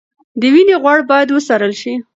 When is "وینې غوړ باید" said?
0.53-1.29